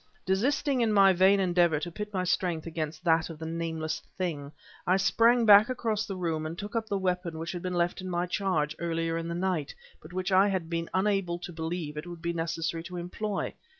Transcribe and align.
Desisting 0.25 0.81
in 0.81 0.91
my 0.91 1.13
vain 1.13 1.39
endeavor 1.39 1.79
to 1.79 1.91
pit 1.91 2.11
my 2.11 2.23
strength 2.23 2.65
against 2.65 3.03
that 3.03 3.29
of 3.29 3.37
the 3.37 3.45
nameless 3.45 3.99
thing, 4.17 4.51
I 4.87 4.97
sprang 4.97 5.45
back 5.45 5.69
across 5.69 6.07
the 6.07 6.15
room 6.15 6.43
and 6.43 6.57
took 6.57 6.75
up 6.75 6.89
the 6.89 6.97
weapon 6.97 7.37
which 7.37 7.51
had 7.51 7.61
been 7.61 7.75
left 7.75 8.01
in 8.01 8.09
my 8.09 8.25
charge 8.25 8.75
earlier 8.79 9.15
in 9.19 9.27
the 9.27 9.35
night, 9.35 9.75
but 10.01 10.11
which 10.11 10.31
I 10.31 10.47
had 10.47 10.71
been 10.71 10.89
unable 10.91 11.37
to 11.37 11.53
believe 11.53 11.97
it 11.97 12.07
would 12.07 12.23
be 12.23 12.33
necessary 12.33 12.81
to 12.85 12.97
employ. 12.97 13.53